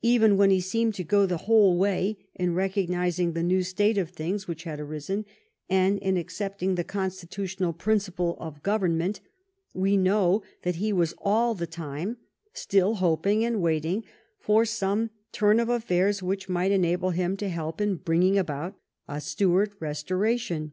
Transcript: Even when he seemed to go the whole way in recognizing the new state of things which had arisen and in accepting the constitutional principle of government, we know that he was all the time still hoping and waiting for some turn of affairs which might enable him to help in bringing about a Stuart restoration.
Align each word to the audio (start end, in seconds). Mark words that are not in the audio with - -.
Even 0.00 0.38
when 0.38 0.48
he 0.48 0.62
seemed 0.62 0.94
to 0.94 1.04
go 1.04 1.26
the 1.26 1.36
whole 1.44 1.76
way 1.76 2.16
in 2.34 2.54
recognizing 2.54 3.34
the 3.34 3.42
new 3.42 3.62
state 3.62 3.98
of 3.98 4.08
things 4.08 4.48
which 4.48 4.64
had 4.64 4.80
arisen 4.80 5.26
and 5.68 5.98
in 5.98 6.16
accepting 6.16 6.74
the 6.74 6.82
constitutional 6.84 7.74
principle 7.74 8.38
of 8.40 8.62
government, 8.62 9.20
we 9.74 9.94
know 9.94 10.42
that 10.62 10.76
he 10.76 10.90
was 10.90 11.12
all 11.18 11.54
the 11.54 11.66
time 11.66 12.16
still 12.54 12.94
hoping 12.94 13.44
and 13.44 13.60
waiting 13.60 14.04
for 14.38 14.64
some 14.64 15.10
turn 15.32 15.60
of 15.60 15.68
affairs 15.68 16.22
which 16.22 16.48
might 16.48 16.72
enable 16.72 17.10
him 17.10 17.36
to 17.36 17.50
help 17.50 17.78
in 17.78 17.96
bringing 17.96 18.38
about 18.38 18.74
a 19.06 19.20
Stuart 19.20 19.74
restoration. 19.80 20.72